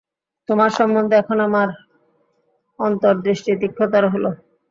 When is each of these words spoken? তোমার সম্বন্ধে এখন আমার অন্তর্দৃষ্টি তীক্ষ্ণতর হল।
তোমার 0.49 0.69
সম্বন্ধে 0.77 1.15
এখন 1.19 1.37
আমার 1.47 1.67
অন্তর্দৃষ্টি 2.79 3.51
তীক্ষ্ণতর 3.61 4.03
হল। 4.13 4.25